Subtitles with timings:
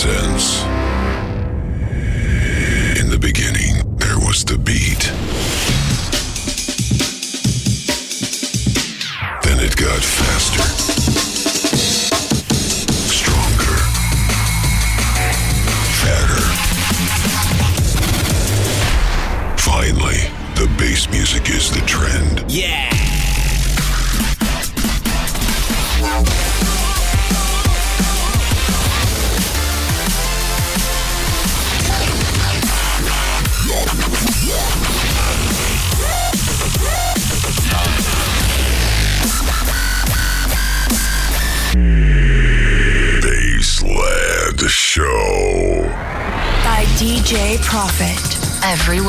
[0.00, 0.77] presents.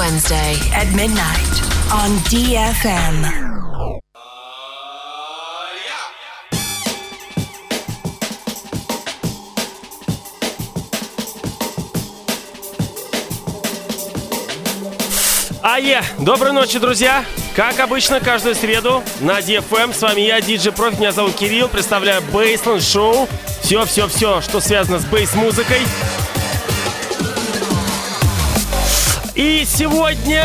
[0.09, 1.53] Wednesday at midnight
[1.91, 3.15] on DFM.
[15.61, 16.01] Ае!
[16.17, 17.23] Доброй ночи, друзья!
[17.55, 22.23] Как обычно, каждую среду на DFM с вами я, диджей Профи, меня зовут Кирилл, представляю
[22.33, 23.27] Бейсленд Шоу.
[23.61, 25.81] Все-все-все, что связано с бейс-музыкой.
[29.39, 30.43] И сегодня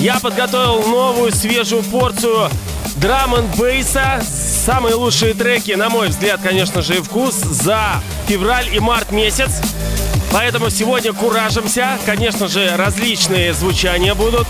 [0.00, 2.50] я подготовил новую свежую порцию
[2.96, 8.66] драм н бейса Самые лучшие треки, на мой взгляд, конечно же, и вкус за февраль
[8.74, 9.60] и март месяц.
[10.32, 11.98] Поэтому сегодня куражимся.
[12.04, 14.48] Конечно же, различные звучания будут.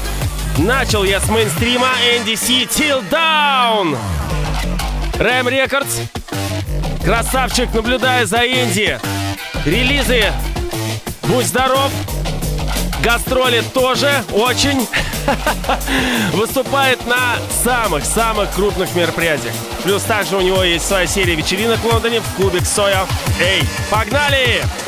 [0.57, 1.91] Начал я с мейнстрима
[2.25, 3.99] NDC Till Down.
[5.19, 5.99] Рэм Рекордс.
[7.05, 8.99] Красавчик, наблюдая за Энди.
[9.67, 10.33] Релизы.
[11.25, 11.93] Будь здоров.
[13.07, 14.89] Гастроли тоже очень.
[16.33, 19.55] Выступает на самых-самых крупных мероприятиях.
[19.85, 23.07] Плюс также у него есть своя серия вечеринок в Лондоне в клубе Соя.
[23.41, 24.61] Эй, погнали!
[24.61, 24.86] Prodigy.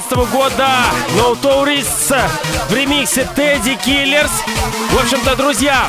[0.00, 0.68] 2019 года
[1.16, 2.30] No Tourists
[2.68, 4.30] в ремиксе Teddy Killers.
[4.90, 5.88] В общем-то, друзья,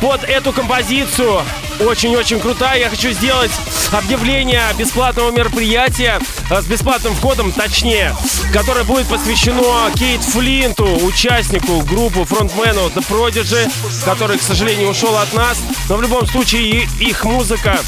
[0.00, 1.42] под эту композицию
[1.80, 2.78] очень-очень крутая.
[2.78, 3.50] Я хочу сделать
[3.92, 8.14] объявление бесплатного мероприятия э, с бесплатным входом, точнее,
[8.52, 13.70] которое будет посвящено Кейт Флинту, участнику группы, фронтмену The Prodigy,
[14.04, 15.58] который, к сожалению, ушел от нас.
[15.88, 17.78] Но в любом случае их музыка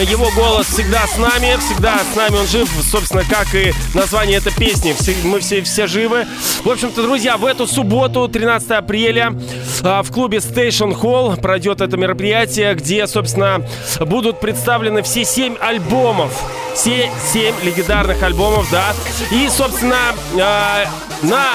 [0.00, 4.52] его голос всегда с нами, всегда с нами он жив, собственно, как и название этой
[4.52, 4.94] песни.
[5.26, 6.26] Мы все, все живы.
[6.64, 9.34] В общем-то, друзья, в эту субботу, 13 апреля,
[9.82, 13.66] а, в клубе Station Hall пройдет это мероприятие, где, собственно,
[14.00, 16.32] будут представлены все семь альбомов.
[16.74, 18.94] Все семь легендарных альбомов, да.
[19.30, 20.86] И, собственно, а,
[21.22, 21.46] на,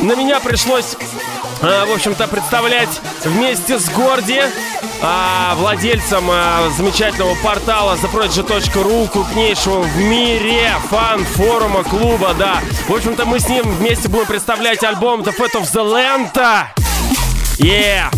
[0.02, 0.96] на меня пришлось
[1.66, 4.42] а, в общем-то, представлять вместе с Горди,
[5.06, 12.60] а, владельцем а, замечательного портала theprodigy.ru, крупнейшего в мире фан-форума клуба, да.
[12.88, 16.32] В общем-то, мы с ним вместе будем представлять альбом The Fate of the Land.
[17.58, 18.10] Yeah!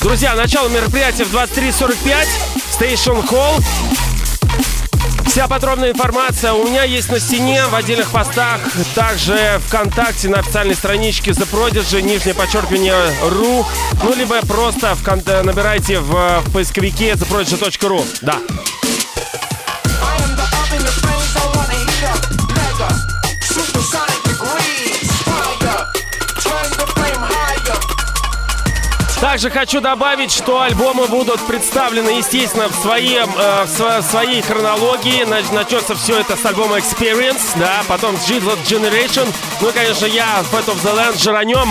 [0.00, 2.26] Друзья, начало мероприятия в 23.45,
[2.78, 4.11] Station Hall.
[5.32, 8.60] Вся подробная информация у меня есть на стене, в отдельных постах,
[8.94, 12.94] также ВКонтакте на официальной страничке The Prodigy, нижнее подчеркивание
[13.30, 13.64] ру,
[14.02, 18.04] ну либо просто в, набирайте в, в поисковике theprodigy.ru.
[18.20, 18.36] Да.
[29.22, 35.22] Также хочу добавить, что альбомы будут представлены, естественно, в, своем, э, в своей хронологии.
[35.52, 39.32] Начнется все это с альбома Experience, да, потом Jesus Generation.
[39.60, 41.68] Ну и, конечно, я, Fat of the Land, жиранем.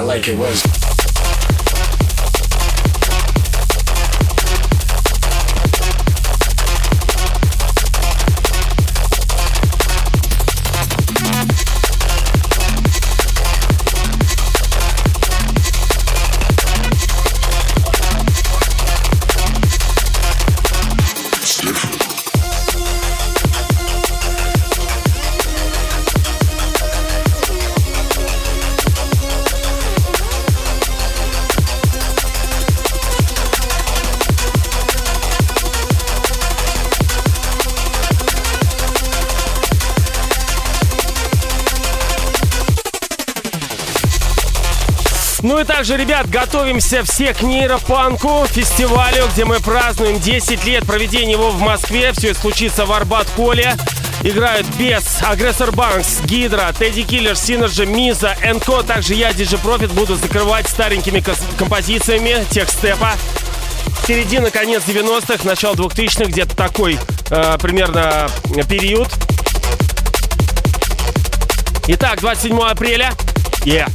[0.00, 0.85] Like it was.
[45.86, 51.52] Также, ребят, готовимся все к Neuropunk у, фестивалю, где мы празднуем 10 лет проведения его
[51.52, 52.12] в Москве.
[52.12, 53.76] Все это случится в Арбат-Холле.
[54.24, 58.82] Играют Bes, Agressor Bunx, Gydra, Teddy Killerz, Synergy, Миза, Энко.
[58.82, 61.22] Также я, DJ Profit, буду закрывать старенькими
[61.56, 63.12] композициями techstep а.
[64.08, 66.98] Середина, конец 90-х, начало 2000-х, где-то такой
[67.30, 68.28] э, примерно
[68.68, 69.08] период.
[71.86, 73.12] Итак, 27 апреля.
[73.62, 73.88] Yeah.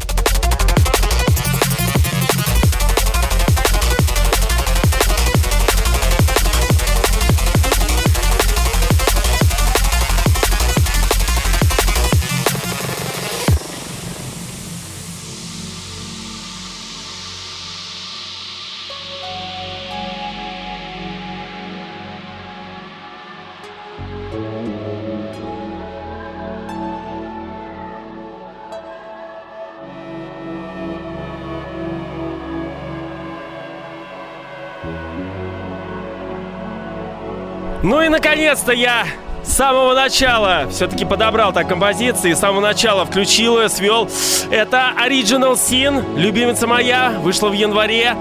[37.84, 39.06] Ну и наконец-то я
[39.44, 44.08] с самого начала все-таки подобрал так композиции, с самого начала включил ее, свел.
[44.52, 48.16] Это Original Sin, любимица моя, вышла в январе.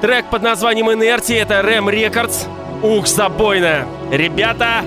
[0.00, 2.48] Трек под названием «Инерция»— это Рэм Records.
[2.82, 3.86] Ух, забойно!
[4.10, 4.82] Ребята,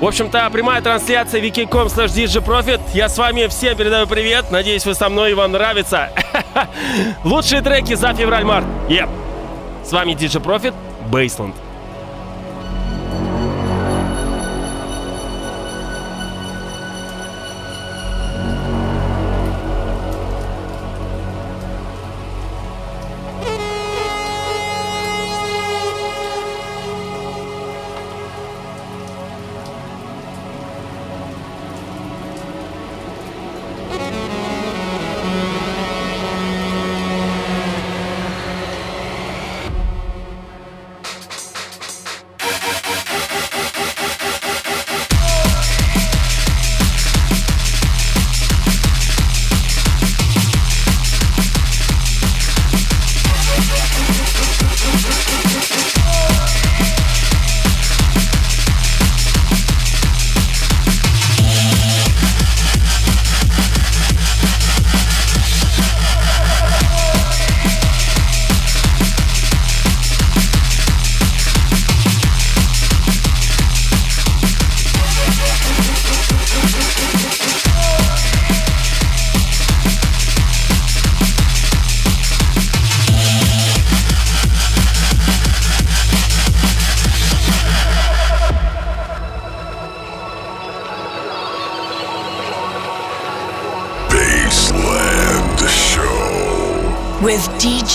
[0.00, 2.80] в общем-то, прямая трансляция wiki.com slash djprofit.
[2.92, 4.50] Я с вами всем передаю привет.
[4.50, 6.10] Надеюсь, вы со мной и вам нравится.
[7.24, 8.66] Лучшие треки за февраль-март.
[8.88, 9.08] Yep.
[9.84, 10.74] С вами DJ Profit,
[11.08, 11.54] Baseland.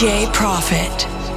[0.01, 1.30] DJ Profit.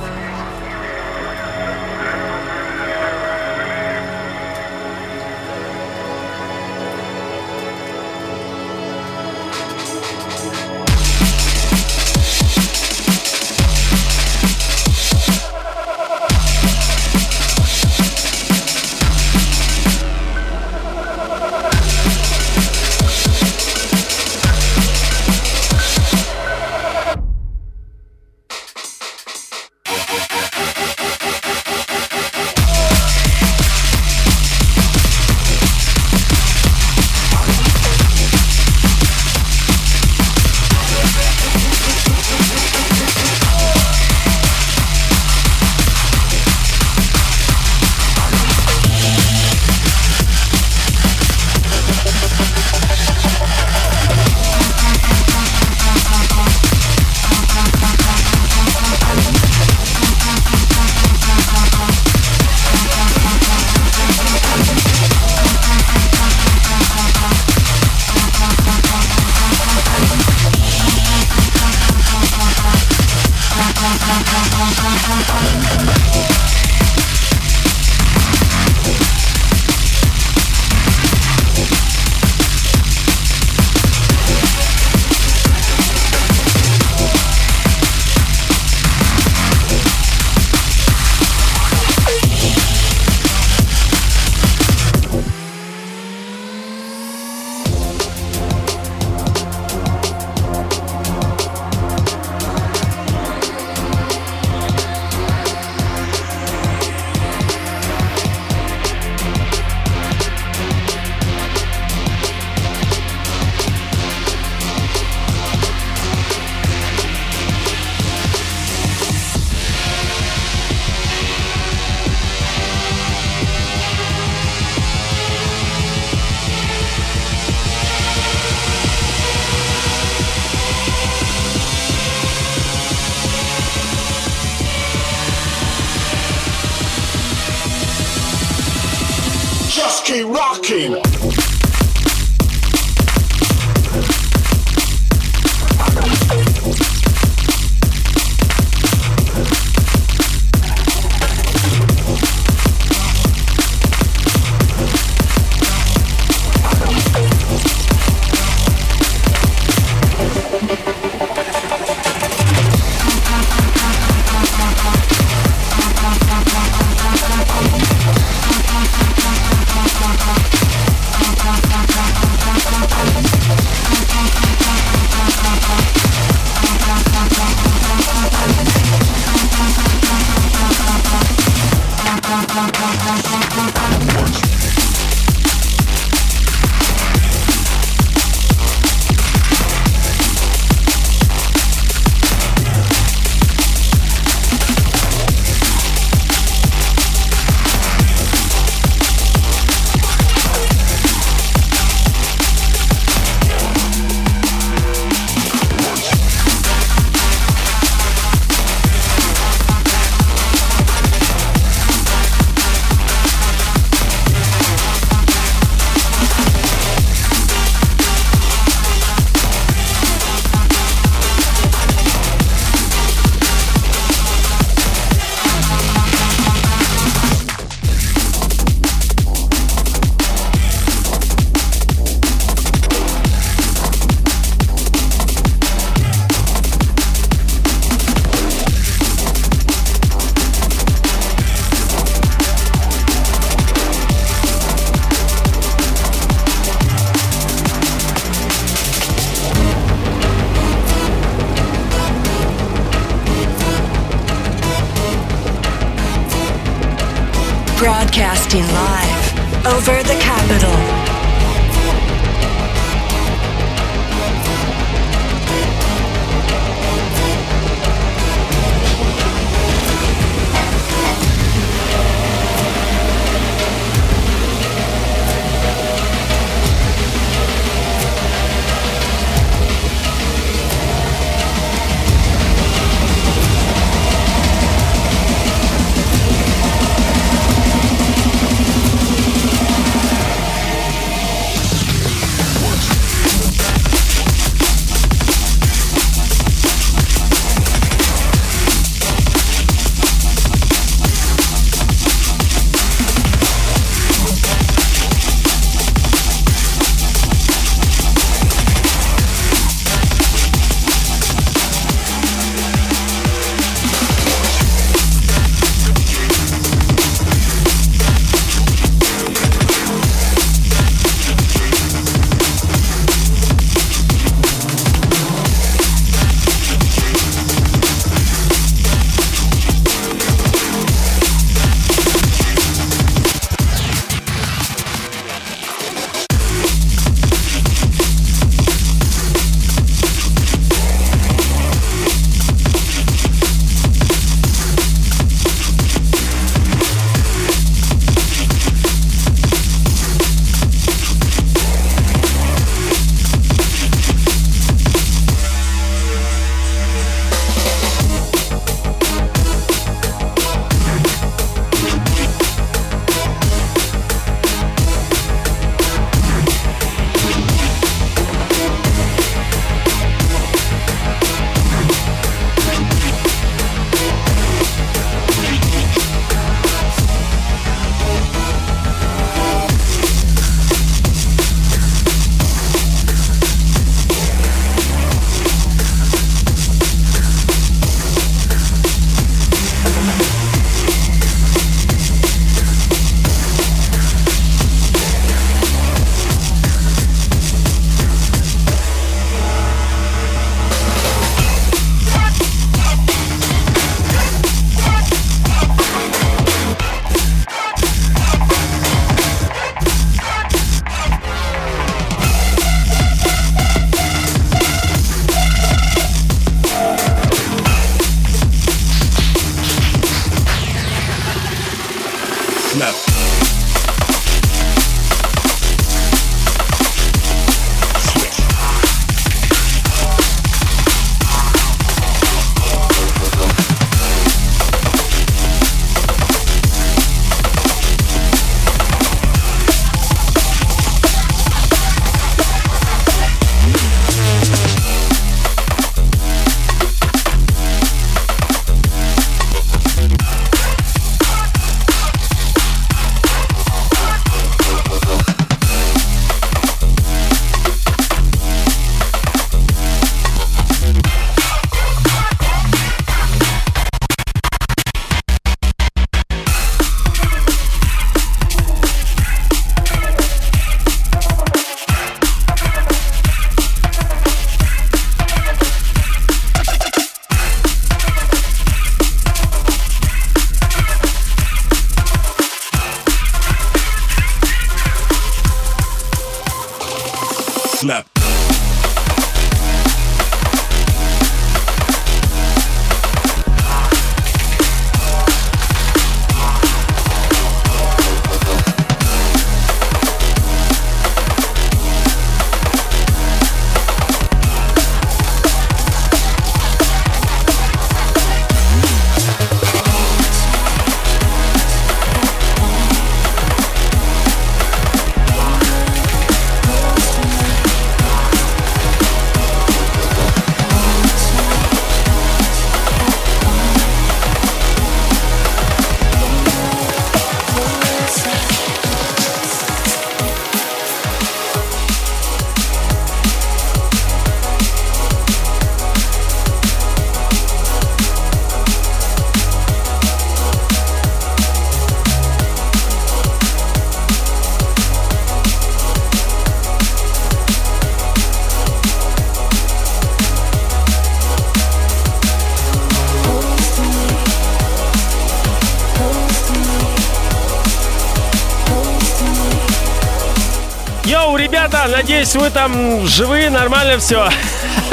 [562.04, 564.28] Надеюсь, вы там живые, нормально все.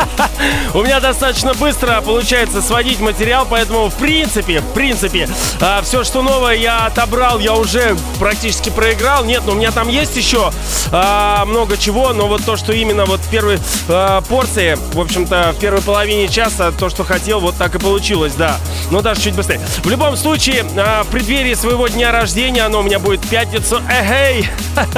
[0.73, 5.27] У меня достаточно быстро получается сводить материал, поэтому в принципе, в принципе,
[5.59, 9.25] а, все, что новое я отобрал, я уже практически проиграл.
[9.25, 10.53] Нет, но ну, у меня там есть еще
[10.93, 15.53] а, много чего, но вот то, что именно вот в первой а, порции, в общем-то,
[15.57, 18.57] в первой половине часа, то, что хотел, вот так и получилось, да.
[18.89, 19.59] Но даже чуть быстрее.
[19.83, 24.49] В любом случае, в преддверии своего дня рождения, оно у меня будет пятницу, эгей,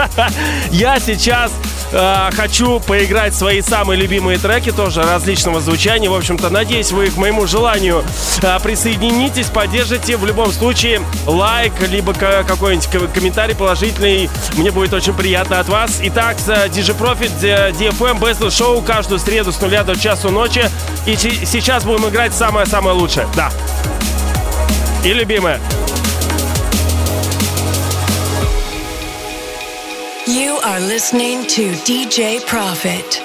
[0.72, 1.52] я сейчас
[1.94, 6.10] э, хочу поиграть свои самые любимые треки, тоже различного звучания.
[6.10, 8.04] В общем-то, надеюсь, вы к моему желанию
[8.42, 10.18] э, присоединитесь, поддержите.
[10.18, 14.30] В любом случае, лайк, либо какой-нибудь комментарий положительный.
[14.58, 16.00] Мне будет очень приятно от вас.
[16.02, 20.70] Итак, DJ Profit, DFM Best Show каждую среду с нуля до часу ночи.
[21.06, 23.28] И сейчас будем играть самое-самое лучшее.
[23.36, 23.52] Да.
[25.04, 25.60] И любимое.
[30.66, 33.22] Are listening to DJ Profit.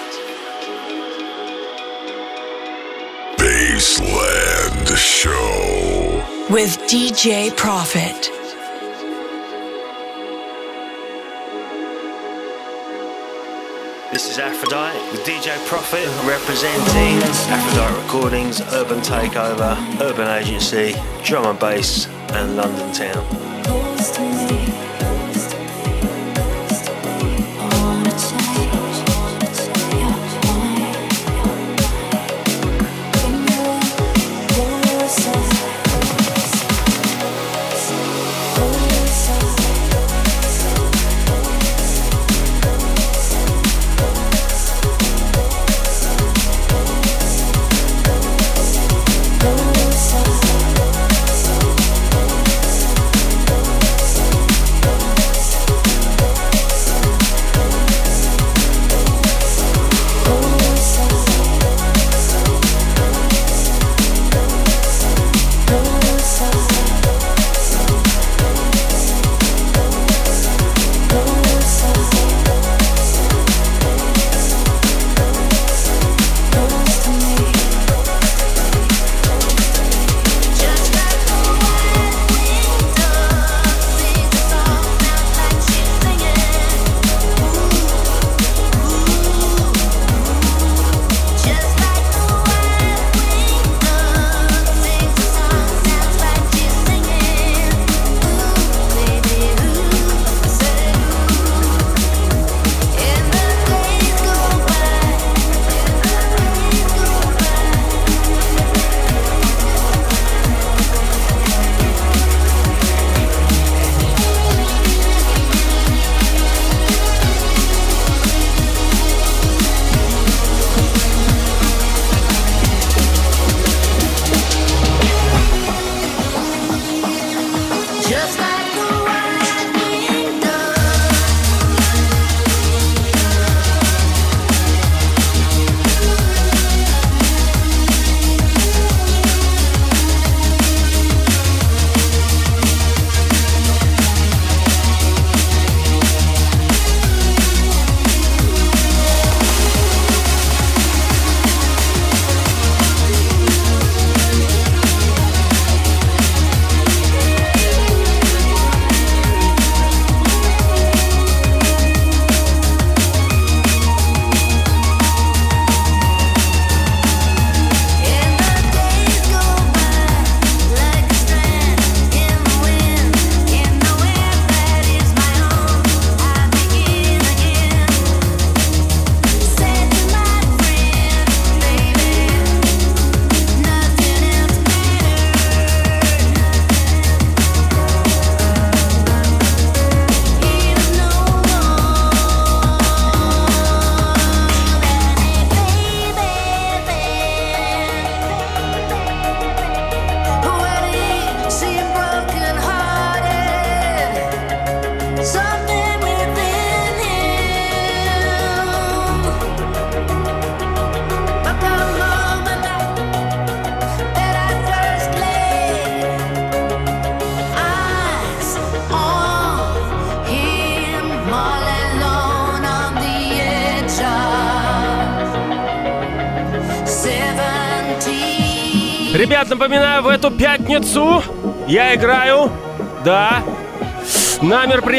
[3.37, 6.25] Baseland Show.
[6.51, 8.33] With DJ Profit.
[14.13, 17.23] This is Aphrodite with DJ Profit representing
[17.53, 24.78] Aphrodite Recordings, Urban Takeover, Urban Agency, Drum and Bass, and London Town.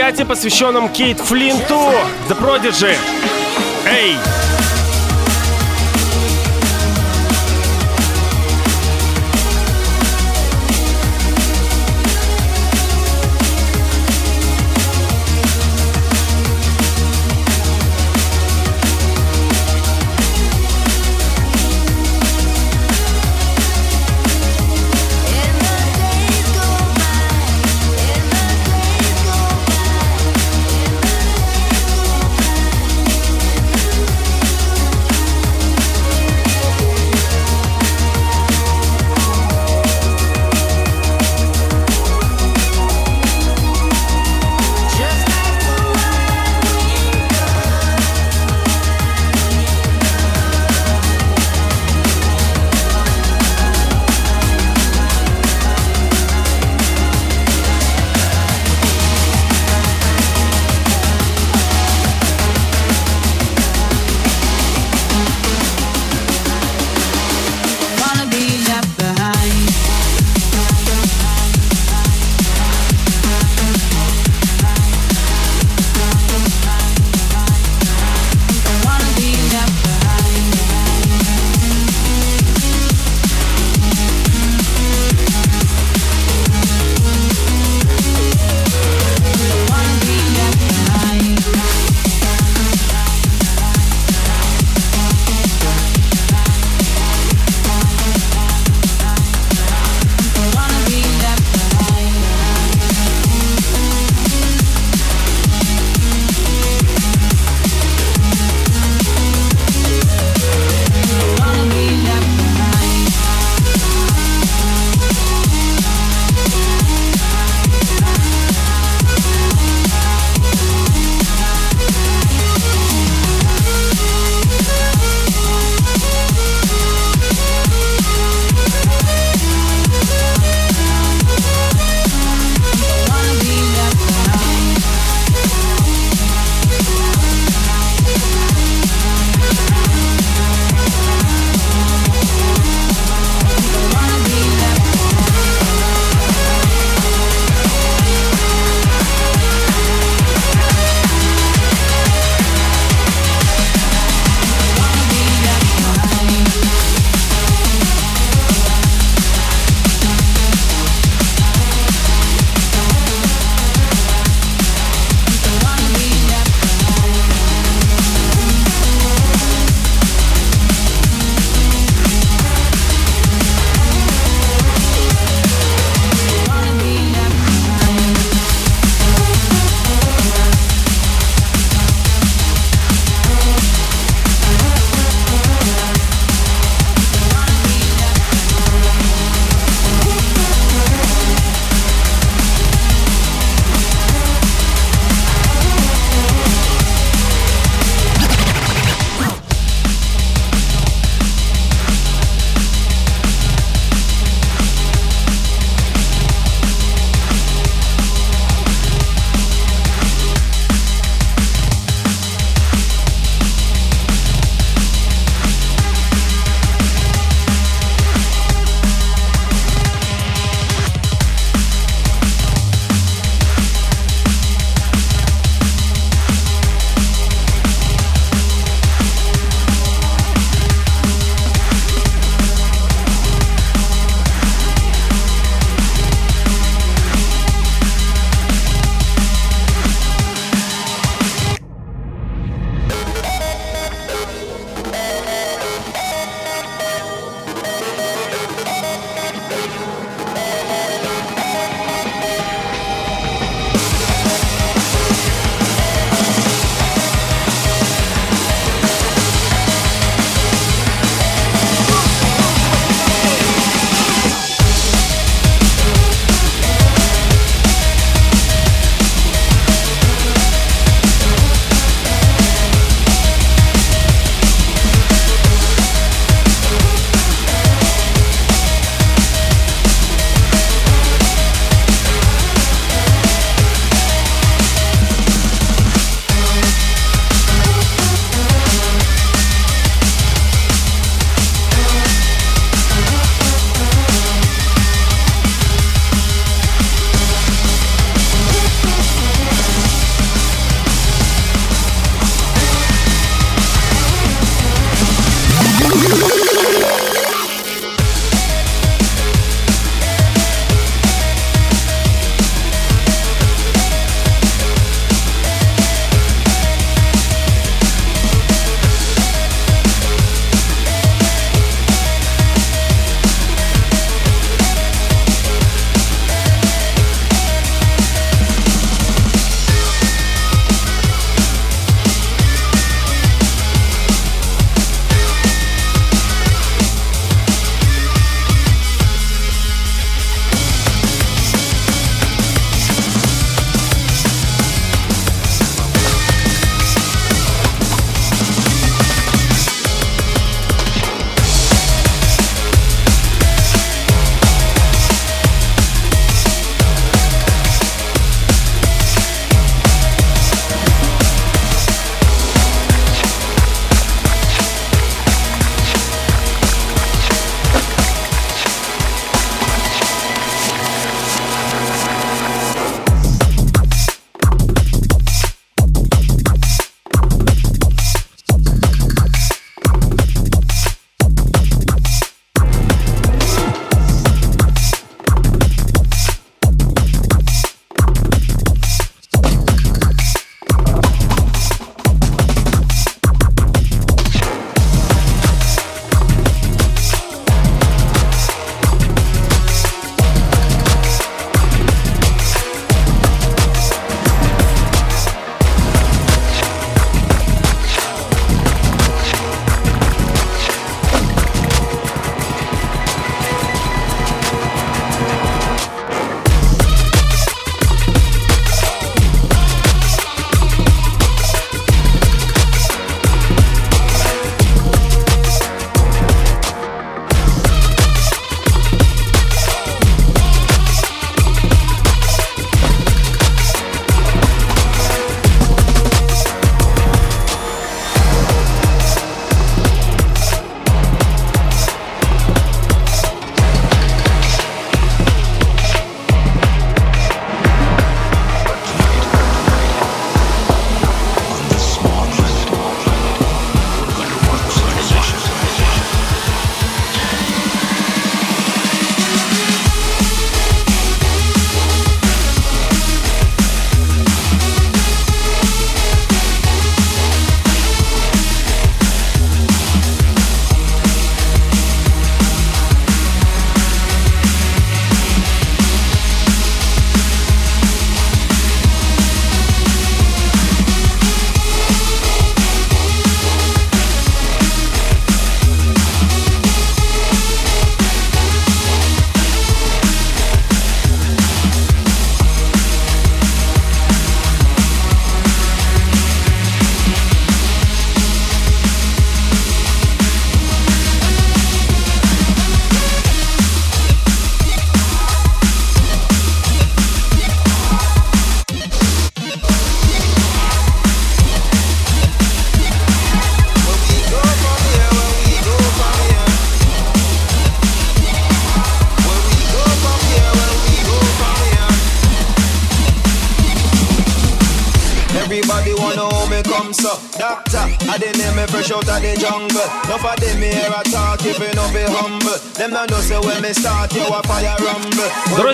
[0.10, 1.94] Мероприятии, посвященном Кейт Флинту,
[2.28, 2.96] The Prodigy.
[3.86, 4.16] Эй!
[4.16, 4.49] come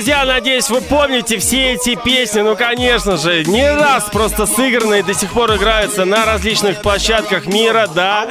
[0.06, 2.42] Друзья, надеюсь, вы помните все эти песни.
[2.42, 7.48] Ну, конечно же, не раз просто сыграны и до сих пор играются на различных площадках
[7.48, 8.28] мира, да.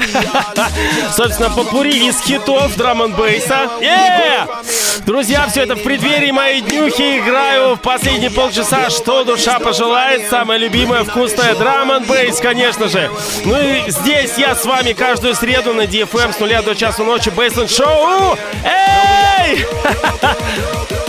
[1.17, 3.69] Собственно, попури из хитов драм н бейса.
[5.05, 7.19] Друзья, все это в преддверии моей днюхи.
[7.19, 10.31] Играю в последние полчаса, что душа пожелает.
[10.31, 13.11] Самое любимое, вкусное драм н бейс, конечно же.
[13.45, 17.31] Ну и здесь я с вами каждую среду на DFM с нуля до часу ночи
[17.31, 18.39] Бейсленд Шоу.
[18.63, 19.67] Эй!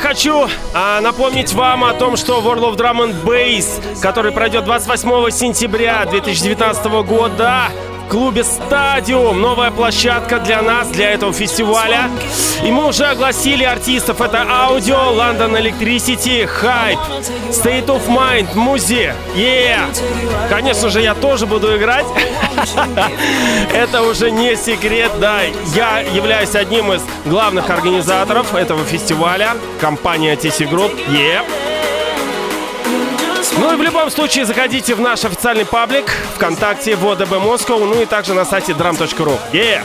[0.00, 5.30] хочу а, напомнить вам о том, что World of Drum and Bass, который пройдет 28
[5.30, 7.68] сентября 2019 года
[8.10, 9.40] клубе Стадиум.
[9.40, 12.10] Новая площадка для нас, для этого фестиваля.
[12.64, 14.20] И мы уже огласили артистов.
[14.20, 16.98] Это Аудио, London Electricity, Hype,
[17.50, 19.14] State of Mind, Музи.
[19.36, 19.86] Yeah!
[20.48, 22.06] Конечно же, я тоже буду играть.
[23.72, 25.42] Это уже не секрет, да.
[25.74, 29.52] Я являюсь одним из главных организаторов этого фестиваля.
[29.80, 30.92] Компания TC Group.
[31.08, 31.44] Yeah.
[33.60, 36.06] Ну и в любом случае заходите в наш официальный паблик
[36.36, 39.38] ВКонтакте ВОДБ Москва, ну и также на сайте drum.ru.
[39.52, 39.82] Yeah.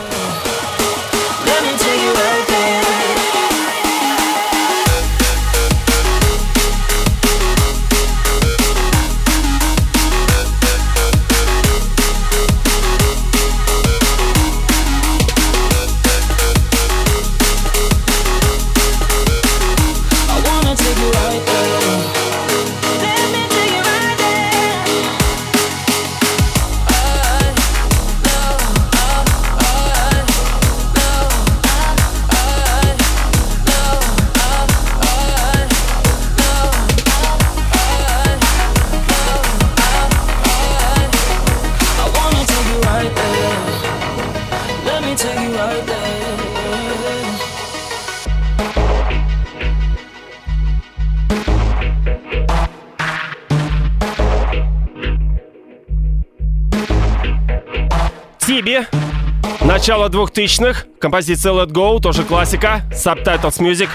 [59.85, 60.85] Начало 2000-х.
[60.99, 62.81] Композиция Let Go, тоже классика.
[62.91, 63.87] Subtitles Music.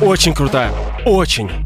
[0.00, 0.72] Очень крутая.
[1.04, 1.65] Очень.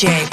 [0.00, 0.29] DJ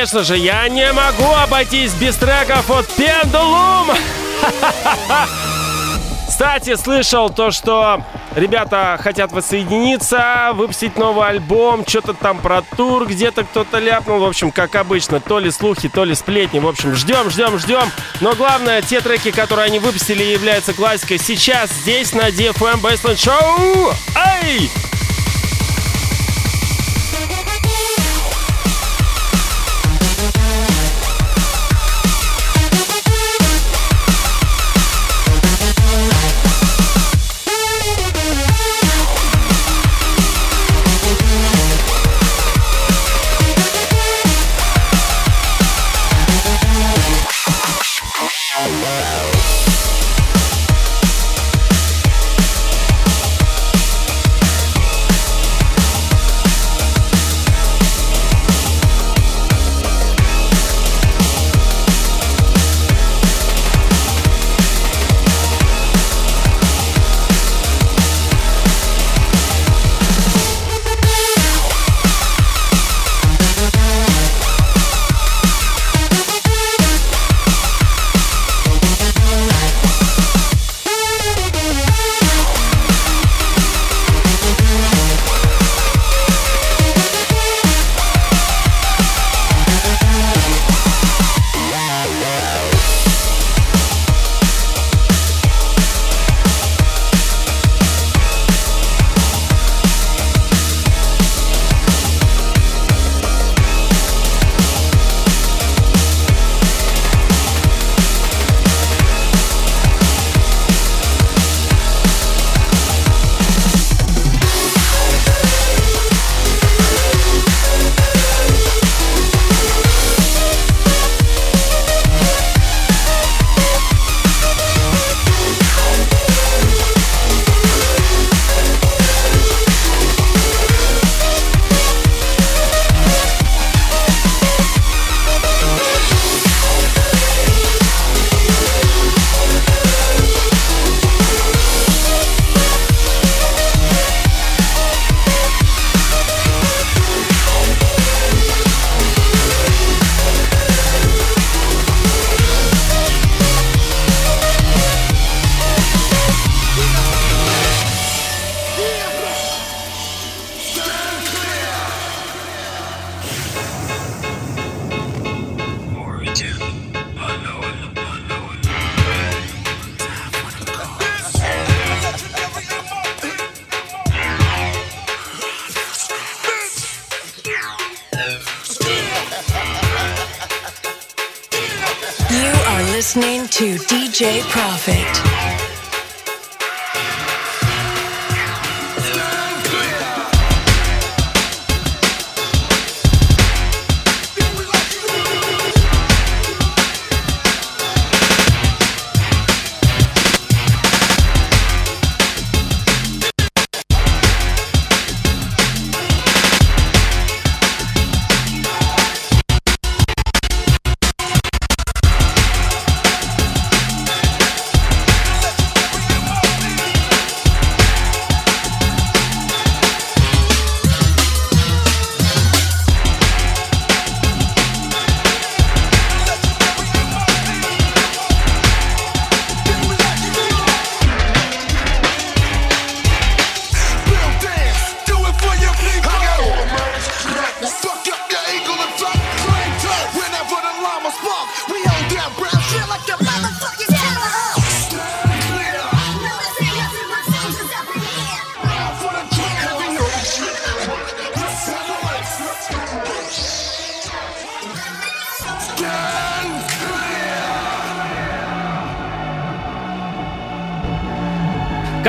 [0.00, 3.94] конечно же, я не могу обойтись без треков от Pendulum.
[6.26, 8.02] Кстати, слышал то, что
[8.34, 14.20] ребята хотят воссоединиться, выпустить новый альбом, что-то там про тур, где-то кто-то ляпнул.
[14.20, 16.60] В общем, как обычно, то ли слухи, то ли сплетни.
[16.60, 17.90] В общем, ждем, ждем, ждем.
[18.22, 21.18] Но главное, те треки, которые они выпустили, являются классикой.
[21.18, 23.94] Сейчас здесь на DFM Baseline Show.
[24.16, 24.70] Эй!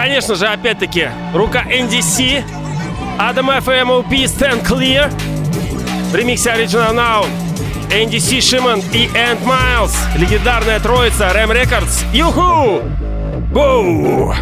[0.02, 2.43] Конечно же, опять-таки, рука NDC,
[3.20, 5.14] Adam FMOP Stand Clear,
[6.10, 7.28] в ремиксе Original Now,
[7.91, 12.04] NDC Шиман и Энд Майлз, легендарная троица Ram Records.
[12.12, 12.82] Юху!
[13.52, 14.34] Гоу!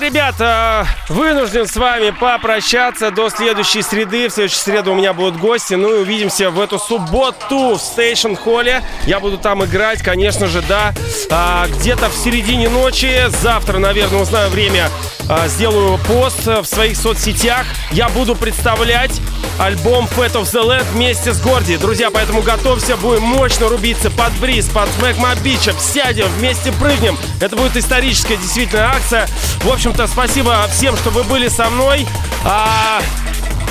[0.00, 4.28] Общем-то, ребята, вынужден с вами попрощаться до следующей среды.
[4.28, 5.74] В следующей среду у меня будут гости.
[5.74, 8.82] Ну и увидимся в эту субботу в Station Hall е.
[9.06, 10.94] Я буду там играть, конечно же, да.
[11.30, 13.26] А, где-то в середине ночи.
[13.28, 14.88] Завтра, наверное, узнаю время.
[15.28, 17.66] А, сделаю пост в своих соцсетях.
[17.92, 19.20] Я буду представлять
[19.60, 21.76] альбом Fat of the Land вместе с Горди.
[21.76, 25.74] Друзья, поэтому готовься, будем мощно рубиться под Breathe, под Smack My Bitch Up.
[25.78, 27.18] Сядем, вместе прыгнем.
[27.40, 29.28] Это будет историческая действительно акция.
[29.62, 32.06] В общем-то, спасибо всем, что вы были со мной.
[32.44, 33.02] А,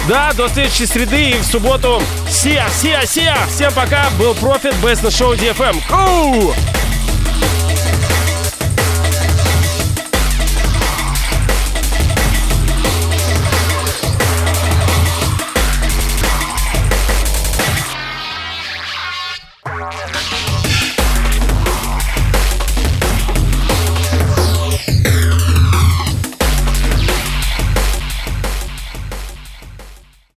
[0.07, 2.01] да, до следующей среды и в субботу.
[2.27, 3.35] Все, все, все.
[3.49, 4.09] Всем пока.
[4.19, 5.81] Был Профит, Best на шоу DFM.
[5.89, 6.53] Гоу!